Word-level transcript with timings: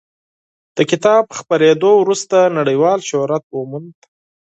د 0.77 0.79
کتاب 0.91 1.23
خپرېدو 1.39 1.91
وروسته 2.01 2.37
نړیوال 2.57 2.99
شهرت 3.09 3.43
وموند. 3.49 3.95